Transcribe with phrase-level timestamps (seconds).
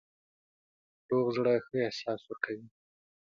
[1.09, 2.67] روغ زړه ښه احساس ورکوي.